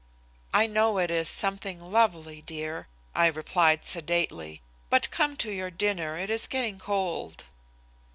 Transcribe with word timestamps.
"I 0.51 0.65
know 0.65 0.97
it 0.97 1.11
is 1.11 1.29
something 1.29 1.79
lovely, 1.79 2.41
dear," 2.41 2.87
I 3.13 3.27
replied 3.27 3.85
sedately, 3.85 4.63
"but 4.89 5.11
come 5.11 5.37
to 5.37 5.51
your 5.51 5.69
dinner. 5.69 6.17
It 6.17 6.31
is 6.31 6.47
getting 6.47 6.79
cold." 6.79 7.45